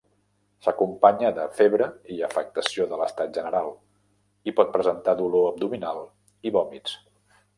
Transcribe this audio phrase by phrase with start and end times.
[0.67, 3.69] S'acompanya de febre i afectació de l'estat general,
[4.51, 6.01] i pot presentar dolor abdominal
[6.51, 6.99] i vòmits.